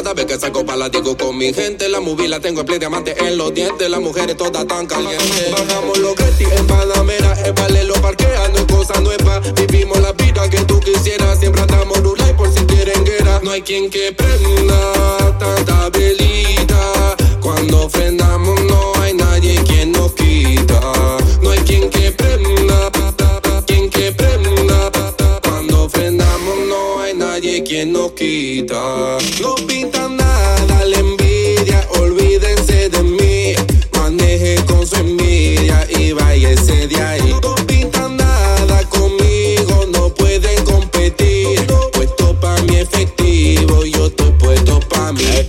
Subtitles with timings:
[0.00, 1.86] Cada vez que saco para digo con mi gente.
[1.90, 3.90] La movie la tengo en play diamante en los dientes.
[3.90, 5.50] Las mujeres todas tan calientes.
[5.52, 7.36] Bajamos los gratis en Panamera.
[7.44, 9.52] En vale lo parqueando, cosas nuevas.
[9.52, 11.38] Vivimos la vida que tú quisieras.
[11.38, 13.40] Siempre andamos y por si quieren guerra.
[13.42, 16.19] No hay quien que prenda tanta velita.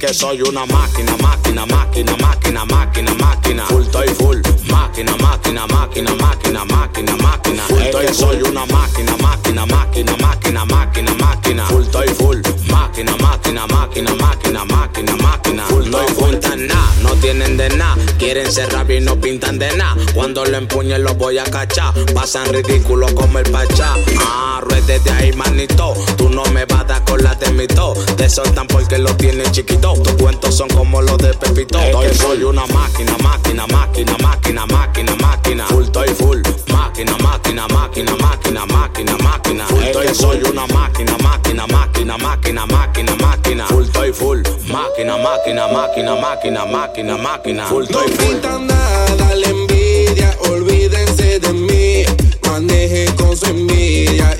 [0.02, 3.66] Que soy una máquina, máquina, máquina, máquina, máquina, máquina.
[3.68, 4.61] Full y full.
[4.72, 7.64] Máquina, máquina, máquina, máquina, máquina, máquina.
[7.80, 11.66] Es que soy una máquina, máquina, máquina, máquina, máquina, máquina.
[11.68, 12.38] Full y full.
[12.70, 15.66] Máquina, máquina, máquina, máquina, máquina, máquina.
[15.66, 17.96] Full no cuentan nada, no tienen de nada.
[18.18, 19.96] Quieren ser rap y no pintan de nada.
[20.14, 21.94] Cuando lo empuñen los voy a cachar.
[22.14, 23.96] Pasan ridículos como el pachá.
[24.20, 25.94] Ah, ruedes de ahí, manito.
[26.18, 27.94] Tú no me vas a dar con la de mi to.
[28.16, 29.94] Te soltan porque lo tienes chiquito.
[29.94, 31.80] Tus cuentos son como los de Pepito.
[31.80, 35.66] Es que soy una máquina, máquina, máquina, máquina, máquina, máquina.
[35.68, 36.42] Full y full.
[36.72, 39.66] Máquina, máquina, máquina, máquina, máquina, máquina.
[39.82, 43.68] Es que soy una máquina, máquina, máquina, máquina, máquina, máquina.
[43.68, 44.40] Full y full.
[44.72, 47.66] Máquina, máquina, máquina, máquina, máquina, máquina.
[47.68, 48.28] Full No y full.
[48.28, 52.04] pintan nada la envidia, olvídense de mí.
[52.48, 54.31] Maneje con su envidia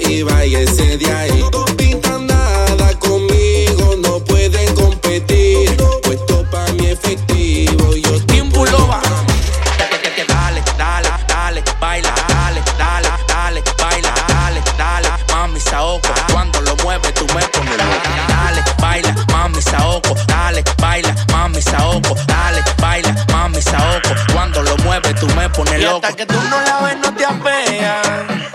[26.22, 28.08] que tú no la ves, no te apeas.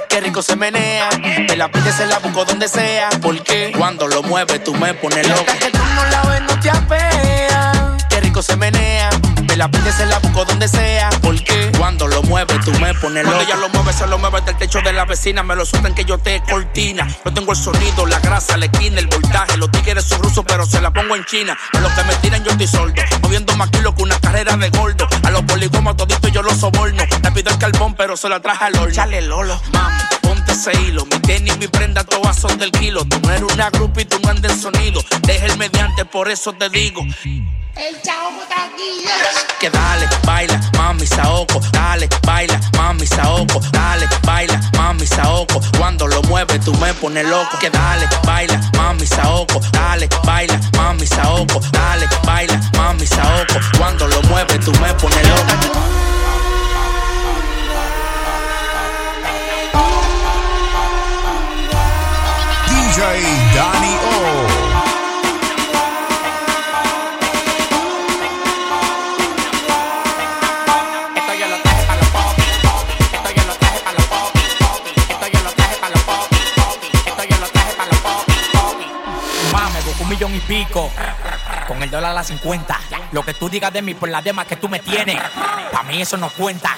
[0.08, 1.08] Qué rico se menea.
[1.48, 3.10] Me la pide, se la busco donde sea.
[3.20, 5.44] Porque cuando lo mueves tú me pones loco.
[5.58, 8.04] que tú no la ves, no te apeas.
[8.08, 9.10] Qué rico se menea.
[9.48, 11.10] Me la pide, se la busco donde sea.
[11.22, 13.34] Porque cuando lo mueves tú me pones loco.
[13.34, 15.42] Cuando ella lo mueve, se lo mueve del techo de la vecina.
[15.42, 17.08] Me lo sueltan que yo te cortina.
[17.24, 19.05] Yo tengo el sonido, la grasa, la esquina, el
[20.06, 21.56] son rusos, pero se la pongo en China.
[21.72, 23.02] A los que me tiran, yo estoy sordo.
[23.22, 25.06] Moviendo más kilos que una carrera de gordo.
[25.22, 27.04] A los poligomas todito yo los soborno.
[27.22, 28.94] Le pido el carbón, pero se la traje al horno.
[28.94, 31.04] Chale, Lolo, mami, ponte ese hilo.
[31.06, 33.04] Mi tenis, mi prenda, todas son del kilo.
[33.04, 35.00] Tú no eres una grupa y tú no andes el sonido.
[35.22, 37.02] Deja el mediante, por eso te digo.
[37.78, 39.12] El chavo taquilla.
[39.60, 45.60] Que dale, baila, mami saoco, dale, baila, mami saoco, dale, baila, mami saoco.
[45.76, 47.58] Cuando lo mueves tú me pones loco.
[47.58, 53.60] Que dale, baila, mami saoco, dale, baila, mami saoco, dale, baila, mami saoco.
[53.76, 55.52] Cuando lo mueves tú me pones loco.
[62.70, 63.22] DJ
[63.54, 64.55] Danny O.
[81.66, 82.78] Con el dólar a las 50.
[83.12, 85.16] Lo que tú digas de mí por las demás que tú me tienes.
[85.72, 86.75] Pa' mí eso no cuenta.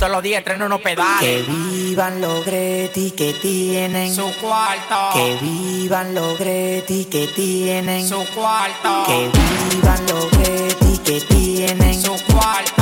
[0.00, 1.20] Todos los días estreno unos pedales.
[1.20, 5.10] Que vivan los Greti que tienen Su cuarto.
[5.12, 9.04] Que vivan los Greti que tienen Su cuarto.
[9.06, 9.30] Que
[9.74, 12.79] vivan los Greti que tienen Su cuarto.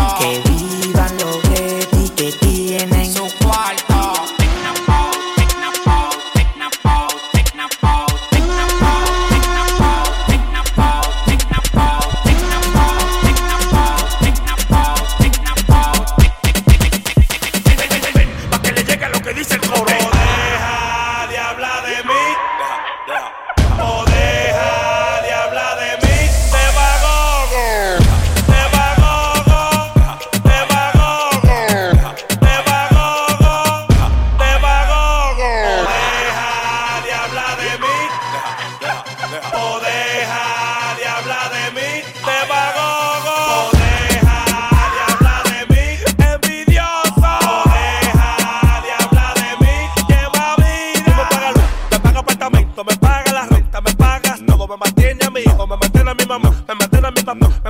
[57.28, 57.60] Papa,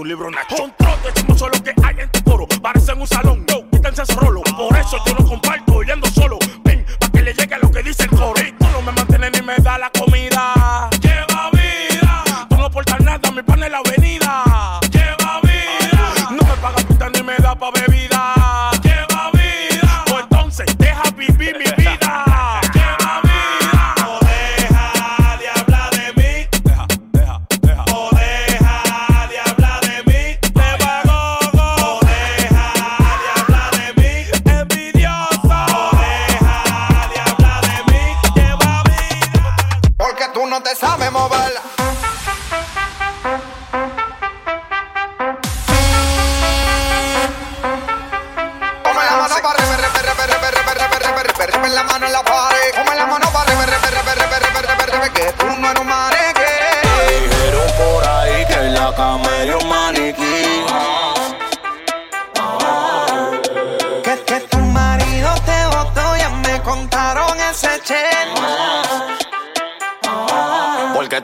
[0.00, 0.79] tu libro, Nacho.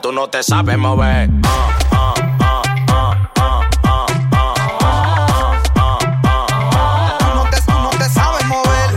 [0.03, 1.29] Tú no te sabes mover.
[1.31, 1.43] Tú
[7.83, 8.91] no te sabes mover.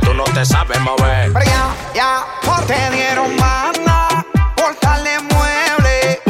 [0.00, 1.32] Tú no te sabes mover.
[1.94, 2.24] Ya
[2.66, 4.24] te dieron manda.
[4.56, 6.22] Portale mueble.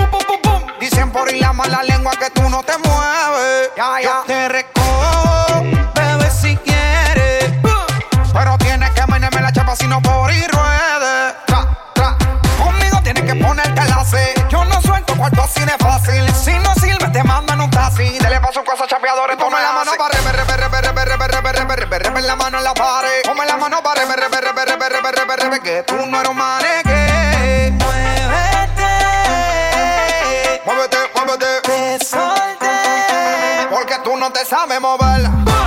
[0.81, 3.70] Dicen por ir la mala lengua que tú no te mueves.
[3.76, 4.42] Ya, ya.
[9.93, 11.35] camino por y ruede.
[11.47, 12.17] Tra, tra.
[12.62, 14.35] Conmigo tienes que ponerte la C.
[14.49, 16.35] Yo no suelto cuarto así de fácil.
[16.35, 18.19] Si no sirve, te mandan un taxi.
[18.19, 22.25] Dele paso a casa chapeadores, toma la mano para rever, rever, rever, rever, rever, rever,
[22.25, 23.23] la mano en la pared.
[23.25, 26.37] Come la mano para rever, rever, rever, rever, rever, rever, que tú no eres un
[26.37, 27.73] maneque.
[27.79, 28.93] Muévete,
[30.65, 31.61] muévete, muévete.
[31.62, 33.69] Te solté.
[33.71, 35.62] Porque tú no te sabes mover.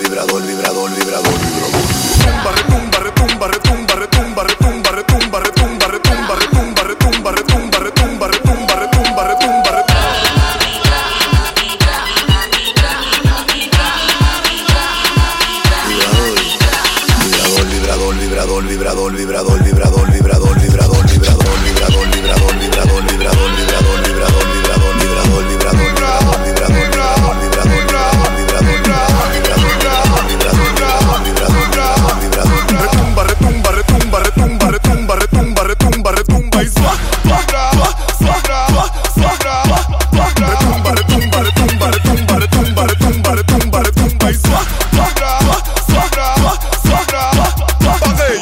[0.00, 1.82] Vibrador, vibrador, vibrador, vibrador.
[2.22, 3.89] Tumba, retumba, retumba, retumba,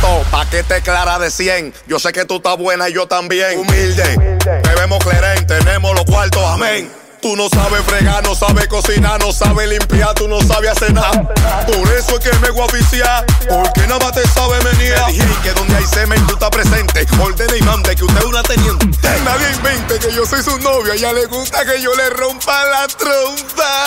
[0.00, 1.74] Todo, paquete clara de 100.
[1.86, 3.58] Yo sé que tú estás buena y yo también.
[3.58, 6.90] Humilde, bebemos cleren, tenemos los cuartos, amén.
[7.24, 11.22] Tú no sabes fregar, no sabes cocinar, no sabes limpiar, tú no sabes hacer nada.
[11.66, 14.94] Por eso es que me voy a oficiar, porque nada más te sabe venir.
[15.08, 17.06] Dije que donde hay semen tú estás presente.
[17.18, 18.86] Ordene y mande que usted es una teniente.
[19.24, 22.62] Nadie invente que yo soy su novio, a ella le gusta que yo le rompa
[22.66, 23.86] la trompa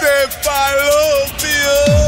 [0.00, 2.07] de falopio.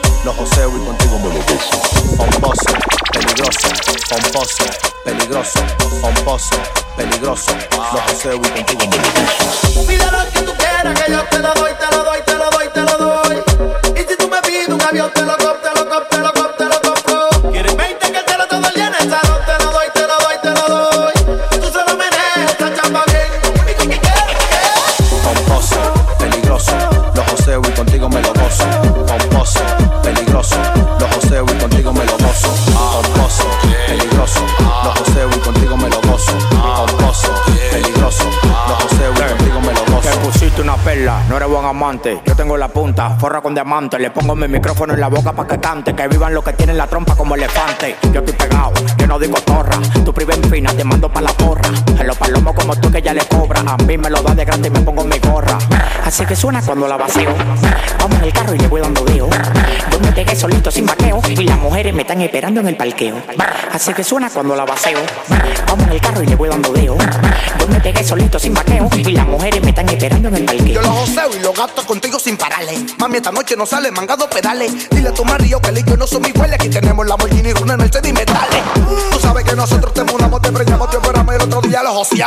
[0.23, 1.39] Los joseo y contigo me lo.
[2.15, 2.73] Pomposo,
[3.11, 3.67] peligroso.
[4.07, 4.63] Pomposo,
[5.03, 5.59] peligroso.
[5.99, 6.55] Pomposo,
[6.95, 7.51] peligroso.
[7.71, 9.87] Los joseo y contigo me lo.
[9.87, 12.49] Pide lo que tú quieras, que yo te lo doy, te lo doy, te lo
[12.51, 13.90] doy, te lo doy.
[43.51, 43.99] Con diamante.
[43.99, 45.93] Le pongo mi micrófono en la boca pa' que cante.
[45.93, 47.97] Que vivan los que tienen la trompa como elefante.
[48.13, 49.77] Yo estoy pegado, yo no digo torra.
[50.05, 51.69] Tu priva en fina, te mando pa' la porra.
[52.31, 53.61] Palomos como tú que ya le cobra.
[53.65, 55.57] A mí me lo da de grande y me pongo mi gorra.
[56.05, 57.29] Así que suena cuando la vacío.
[57.99, 59.29] Vamos en el carro y le voy dando deo.
[59.91, 61.21] Yo me pegué solito sin vaqueo.
[61.27, 63.15] Y las mujeres me están esperando en el parqueo.
[63.71, 64.99] Así que suena cuando la vacío.
[65.67, 66.97] Vamos en el carro y le voy dando deo.
[67.59, 68.89] Yo me pegué solito sin vaqueo.
[68.95, 70.67] Y las mujeres me están esperando en el parqueo.
[70.67, 72.73] Yo lo joseo y lo gasto contigo sin pararle.
[72.97, 74.89] Mami, esta noche no sale mangado pedales.
[74.89, 76.55] Dile a tu marido que el yo no son iguales.
[76.55, 78.61] Aquí tenemos la Lamborghini, Runa, Mercedes y metales.
[79.11, 81.93] Tú sabes que nosotros te mudamos, te preñamos, te operamos y el otro día lo
[81.93, 82.20] joseamos.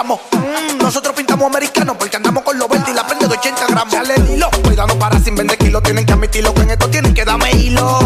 [0.83, 3.93] Nosotros pintamos americanos porque andamos con los 20 y la prende de 80 gramos.
[3.93, 5.85] Dale el hilo, cuidado para sin vender kilos.
[5.85, 8.01] Tienen que admitirlo que en esto tienen que darme hilo.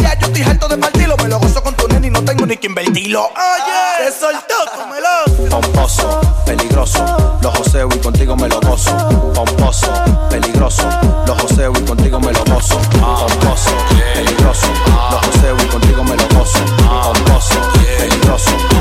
[0.00, 2.46] Ya yo estoy harto de partirlo, me lo gozo con tu nene y no tengo
[2.46, 3.24] ni que invertirlo.
[3.24, 5.50] Oye, te soltó, cómelo.
[5.50, 7.38] Pomposo, peligroso.
[7.42, 8.96] Los joseo y contigo me lo gozo.
[9.34, 9.92] Pomposo,
[10.30, 10.88] peligroso.
[11.26, 12.80] Los joseo y contigo me lo gozo.
[12.90, 13.70] Pomposo,
[14.14, 14.66] peligroso.
[15.10, 16.58] Los joseo y contigo me lo gozo.
[16.78, 17.54] Pomposo,
[17.98, 18.73] peligroso.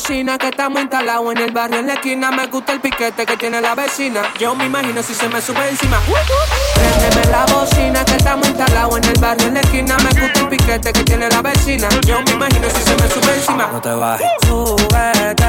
[0.00, 2.30] Bocina que estamos instalados en el barrio en la esquina.
[2.30, 4.22] Me gusta el piquete que tiene la vecina.
[4.38, 6.00] Yo me imagino si se me sube encima.
[6.74, 9.98] Préndeme la bocina que estamos instalados en el barrio en la esquina.
[9.98, 11.86] Me gusta el piquete que tiene la vecina.
[12.06, 13.68] Yo me imagino si se me sube encima.
[13.70, 15.44] No te bajes, Súbete,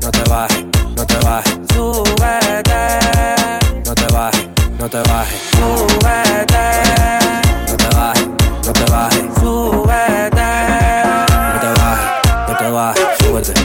[0.00, 0.64] no te bajes,
[0.96, 2.88] no te bajes, súbete,
[3.84, 4.48] no te bajes,
[4.78, 6.64] no te bajes, súbete,
[7.68, 8.26] no te bajes,
[8.64, 9.33] no te bajes,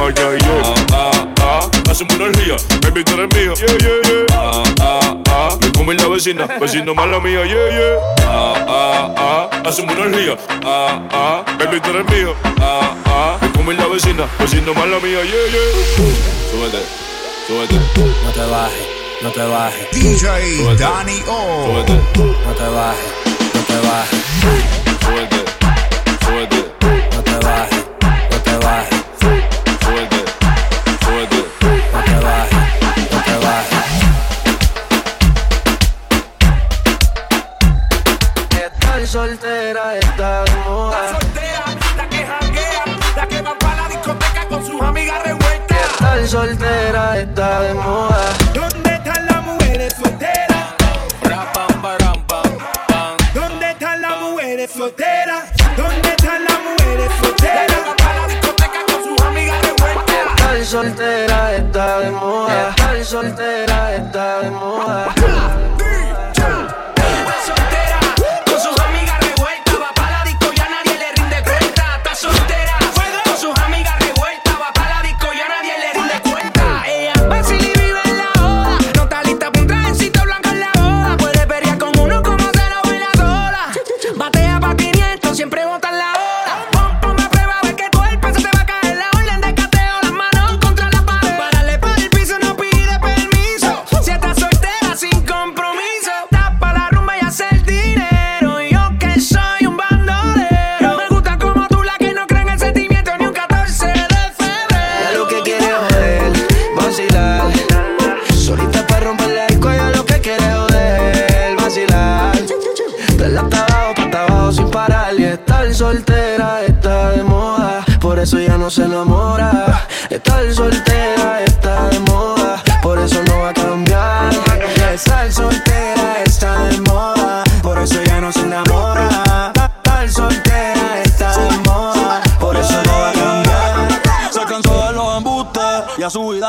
[0.00, 0.36] maña.
[0.36, 1.90] Y yo, ah, ah, ah.
[1.90, 3.52] Hacemos una energía, baby, tú eres mía.
[3.54, 4.26] Yeah, yeah, yeah.
[4.32, 5.58] Ah, ah, ah.
[5.60, 7.44] Me come la vecina, vecino mala mía.
[7.44, 7.96] Yeah, yeah.
[8.26, 9.68] Ah, ah, ah.
[9.68, 10.36] Hacemos una energía.
[10.64, 11.44] Ah, ah.
[11.58, 12.34] Baby, tú eres mío.
[12.60, 13.38] Ah, ah.
[13.42, 15.20] Me come la vecina, vecino mala mía.
[15.22, 15.70] Yeah, yeah.
[16.50, 16.82] Súbete,
[17.46, 17.74] súbete,
[18.24, 18.86] no te bajes,
[19.22, 21.66] no te bajes, DJ Danny O.
[21.66, 23.12] súbete, no te bajes,
[23.54, 24.20] no te bajes,
[25.00, 25.40] súbete,
[26.24, 26.60] súbete,
[27.14, 27.79] no te bajes,
[39.10, 41.18] soltera está de moda.
[41.96, 42.84] La que janguea,
[43.16, 45.78] la que va para la discoteca con sus amigas revueltas.
[45.90, 48.09] Estar soltera está de moda.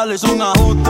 [0.06, 0.90] Le hizo un ajuste.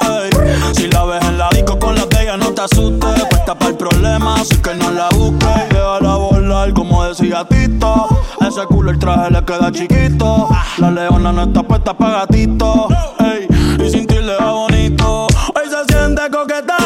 [0.00, 0.30] Ey.
[0.74, 3.24] Si la ves en la disco con la ella, no te asustes.
[3.30, 5.48] Puesta para el problema, así que no la busques.
[5.70, 8.08] Y déjala volar, como decía Tito.
[8.40, 10.48] Ese culo el traje le queda chiquito.
[10.78, 12.88] La leona no está puesta para gatito.
[13.20, 13.46] Ey.
[13.84, 15.26] Y sin ti le va bonito.
[15.54, 16.76] Hoy se siente coqueta,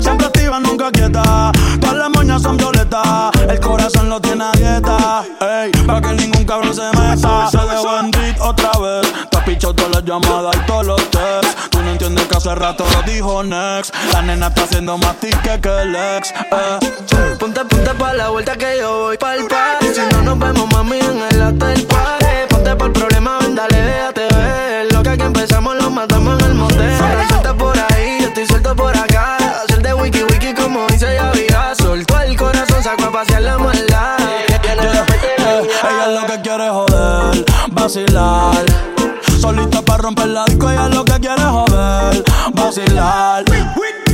[0.00, 1.50] siempre activa, nunca quieta.
[1.80, 5.22] Todas las moñas son violetas, el corazón lo tiene a dieta.
[5.40, 7.48] Ey, para que ningún cabrón se meta.
[7.50, 9.12] Se dejó en otra vez.
[9.30, 10.73] Te has pichado todas las llamadas y todos
[12.64, 13.94] rato lo dijo Next.
[14.12, 16.30] La nena está haciendo más tique que el ex.
[16.30, 17.36] Eh.
[17.38, 19.86] Ponte, ponte pa' la vuelta que yo voy pa'l party.
[19.94, 22.26] Si no nos vemos, mami, en el hotel party.
[22.48, 24.92] Ponte pa' el problema, ven, dale, déjate ver.
[24.94, 26.98] Lo que aquí empezamos lo matamos en el motel.
[27.28, 29.36] Suelta por ahí, yo estoy suelto por acá.
[29.62, 31.74] Hacer de wiki wiki como dice ya vida.
[31.74, 34.16] Soltó el corazón, sacó a pasear la maldad.
[34.20, 38.64] Eh, ella lo que quiere es joder, vacilar.
[39.38, 41.03] Solita para romper la disco, ella lo es joder,
[42.64, 43.44] vacilar.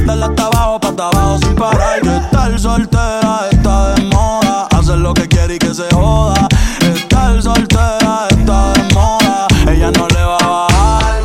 [0.07, 2.01] Dale hasta abajo, pa' abajo sin parar.
[2.01, 4.67] Que estar soltera está de moda.
[4.77, 6.49] Hacer lo que quiere y que se joda.
[6.95, 9.47] Estar soltera está de moda.
[9.69, 11.21] Ella no le va a bajar.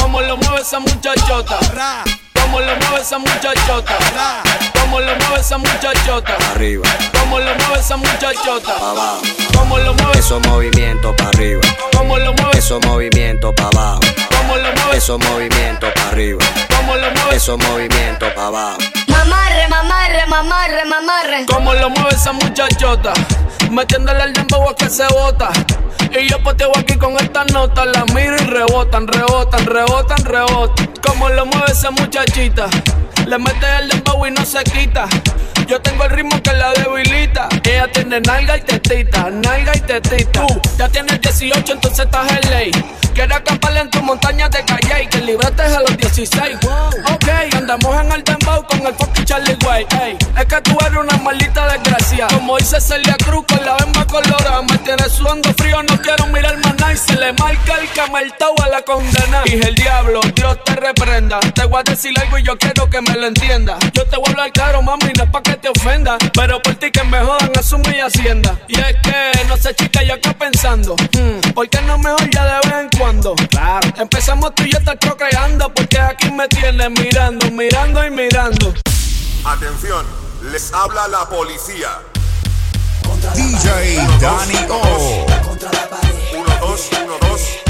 [0.00, 1.58] Como lo mueve esa muchachota.
[2.40, 3.94] Como lo mueve esa muchachota.
[4.80, 6.36] Como lo mueve esa muchachota.
[6.54, 6.88] Arriba,
[7.20, 8.74] Como lo mueve esa muchachota.
[8.78, 9.20] pa' abajo.
[9.56, 11.60] Como lo mueve Esos movimientos para arriba.
[11.96, 14.00] Como lo mueve Esos movimientos para abajo.
[14.98, 16.44] Esos movimientos para arriba.
[16.76, 18.78] Como lo mueve Esos movimientos para abajo.
[19.06, 21.46] Mamarre, mamarre, mamarre, mamarre.
[21.46, 23.12] Como lo mueve esa muchachota.
[23.70, 25.50] Metiéndole el dembow a que se bota.
[26.10, 27.86] Y yo poteo aquí con estas notas.
[27.86, 30.90] Las miro y rebotan, rebotan, rebotan, rebotan.
[31.00, 32.66] Como lo mueve esa muchachita.
[33.24, 35.06] Le mete el dembow y no se quita.
[35.68, 37.46] Yo tengo el ritmo que la debilita.
[37.62, 40.46] Ella tiene nalga y tetita, nalga y tetita.
[40.46, 42.70] Tú ya tienes 18, entonces estás en ley.
[43.12, 46.56] Quiero acamparle en tu montaña de calle que libraste a los 16.
[47.12, 49.86] Ok, andamos en el dembow con el fucking Charlie Way.
[50.02, 52.28] Ey, es que tú eres una maldita desgracia.
[52.28, 54.62] Como dice Celia Cruz con la bemba colorada.
[54.62, 56.94] Me tienes sudando frío, no quiero mirar más nada.
[56.94, 59.42] Y se le marca el cameltao a la condena.
[59.44, 61.40] Dije el diablo, Dios te reprenda.
[61.40, 63.78] Te voy a decir algo y yo quiero que me lo entienda.
[63.92, 66.16] Yo te voy a hablar claro, mami, no es pa' que te ofenda.
[66.32, 68.58] Pero por ti que me jodan, asume y hacienda.
[68.68, 70.94] Y es que, no sé, chica, yo acá pensando.
[70.96, 73.34] hmm, ¿Por qué no mejor ya de vez en cuando?
[73.50, 73.88] Claro.
[73.96, 75.72] Empezamos tú y yo estar procreando.
[75.74, 78.74] Porque aquí me tienes mirando, mirando y mirando.
[79.44, 80.06] Atención,
[80.50, 81.88] les habla la policía.
[83.34, 85.26] DJ Danny O.
[85.28, 85.70] 1, 2,
[86.32, 86.88] 1, 2.
[87.02, 87.67] 1, 2,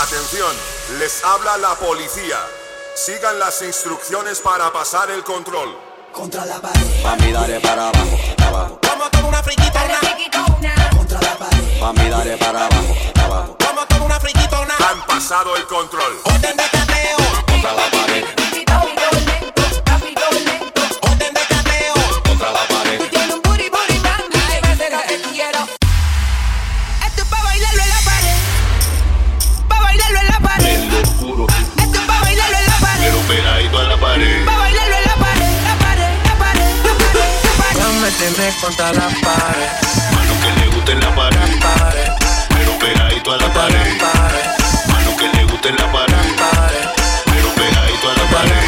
[0.00, 0.56] Atención,
[0.98, 2.38] les habla la policía.
[2.94, 5.76] Sigan las instrucciones para pasar el control.
[6.10, 7.02] Contra la pared.
[7.02, 8.80] Mami, dale para abajo, abajo.
[8.88, 10.00] Como toda una friquitona.
[11.80, 13.58] Mami, dale para abajo, abajo.
[13.62, 14.74] Como toda una friquitona.
[14.90, 16.18] Han pasado el control.
[16.24, 17.18] Orden de cateo.
[17.46, 18.39] Contra la pared.
[38.50, 39.68] Tienes contra la pared.
[40.12, 41.60] Mano que le guste en la pared.
[41.60, 42.12] pared.
[42.48, 44.02] Pero pegadito a la pared.
[44.88, 46.14] Mano que le guste en la pared.
[47.26, 48.62] Pero pegadito a la pared.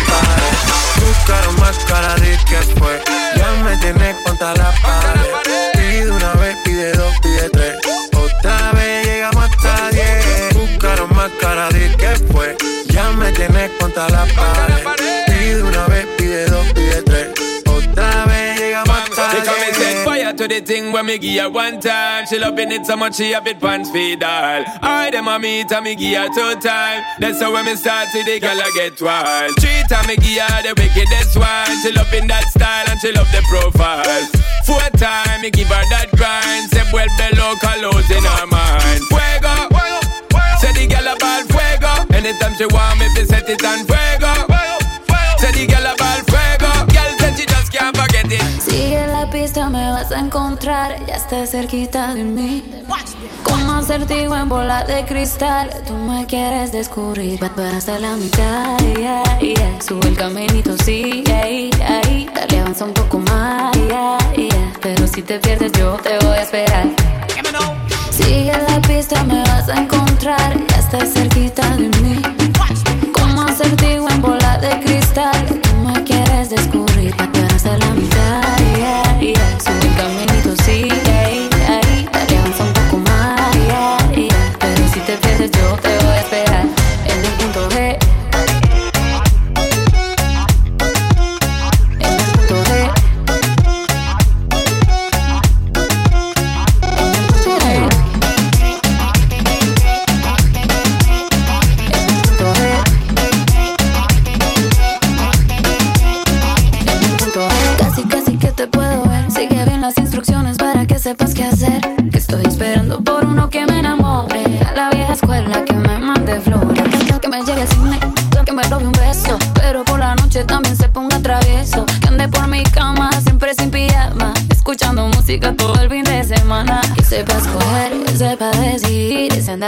[1.00, 3.02] Buscaron más cara de que fue.
[3.36, 5.72] Ya me tienes contra la pared.
[5.74, 7.74] Pide una vez, pide dos, pide tres.
[8.14, 10.54] Otra vez llegamos hasta diez.
[10.54, 12.56] Buscaron más cara de que fue.
[12.88, 15.01] Ya me tienes contra la pared.
[20.52, 22.26] The thing when me give her one time.
[22.26, 24.64] She loving it so much she have it pants feed all.
[24.82, 27.02] I them a meet and me give her two time.
[27.20, 29.52] That's how when me start see the girl I get wild.
[29.60, 31.72] Three time me give her the wickedest one.
[31.80, 34.24] She loving that style and she love the profile.
[34.66, 36.68] Four time me give her that grind.
[36.68, 39.00] Se vuelve loca los in her mind.
[39.08, 39.72] Fuego.
[40.60, 41.92] Say the girl about fuego.
[42.12, 44.32] Anytime she want me to set it on fuego.
[45.40, 46.61] Say the girl about fuego.
[48.60, 51.04] Sigue la pista, me vas a encontrar.
[51.06, 52.62] Ya estás cerquita de mí.
[53.42, 55.68] Como acertijo en bola de cristal.
[55.84, 57.40] Tú me quieres descubrir.
[57.40, 58.78] Para hasta la mitad.
[58.96, 59.80] yeah, yeah.
[59.80, 62.30] Sube el caminito, sí, ahí, ahí.
[62.32, 63.76] Dale, avanza un poco más.
[64.80, 66.86] Pero si te pierdes, yo te voy a esperar.
[68.10, 70.56] Sigue la pista, me vas a encontrar.
[70.68, 72.41] Ya estás cerquita de mí.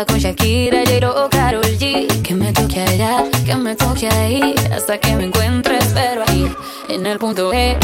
[0.02, 2.09] Con Shakira, J-Lo o Karol G.
[2.22, 4.54] Que me toque allá, que me toque ahí.
[4.72, 6.50] Hasta que me encuentre, espero ahí,
[6.88, 7.76] en el punto E.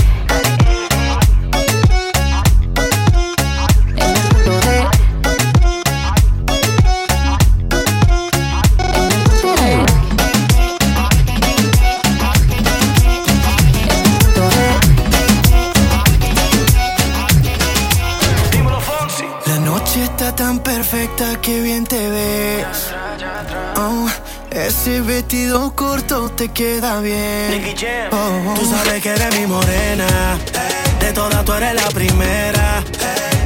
[20.00, 22.66] noche está tan perfecta que bien te ves.
[23.76, 24.08] Oh,
[24.50, 27.74] ese vestido corto te queda bien.
[28.10, 30.38] Oh, Tú sabes que eres mi morena.
[31.00, 32.82] De todas tú eres la primera.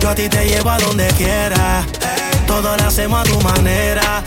[0.01, 1.85] Yo a ti te llevo a donde quiera.
[2.47, 4.23] Todo lo hacemos a tu manera.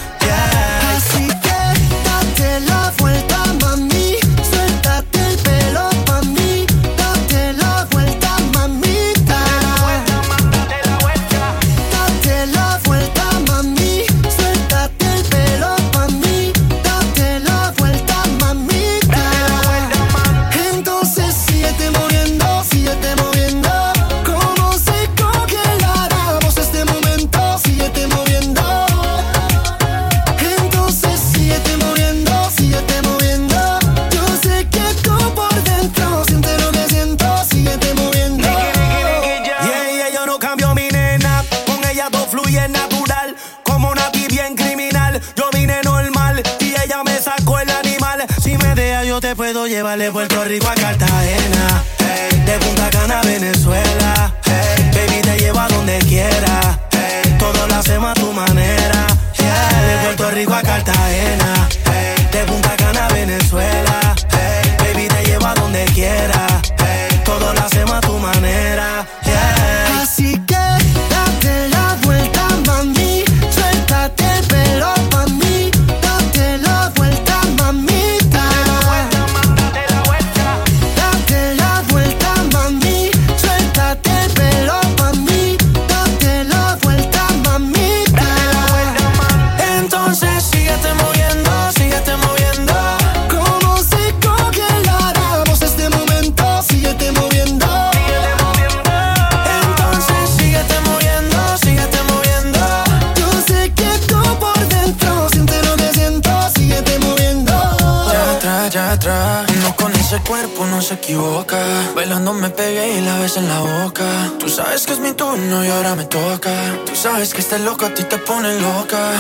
[113.38, 114.04] En la boca.
[114.40, 116.52] Tú sabes que es mi turno y ahora me toca.
[116.86, 119.12] Tú sabes que este loco a ti te pone loca.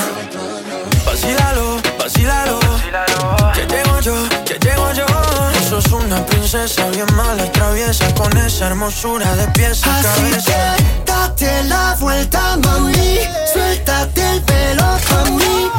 [1.05, 2.59] Vacílalo, vacílalo.
[3.53, 5.05] Que llego yo, que llego yo.
[5.05, 10.07] Tú sos una princesa bien mala y traviesa con esa hermosura de pies a Así
[10.07, 10.75] cabeza.
[10.75, 13.19] que date la vuelta, mami.
[13.53, 14.97] Suéltate el pelo
[15.37, 15.71] mí.